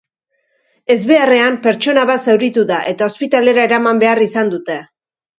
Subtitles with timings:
[0.93, 4.79] Ezbeharrean pertsona bat zauritu da eta ospitalera eraman behar izan dute.